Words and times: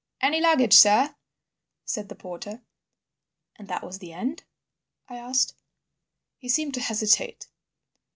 "Any 0.19 0.41
luggage, 0.41 0.73
sir?" 0.73 1.13
said 1.85 2.09
the 2.09 2.15
porter. 2.15 2.63
"And 3.57 3.67
that 3.67 3.83
was 3.85 3.99
the 3.99 4.11
end?" 4.13 4.45
I 5.07 5.17
asked. 5.17 5.53
He 6.39 6.49
seemed 6.49 6.73
to 6.73 6.79
hesitate. 6.81 7.49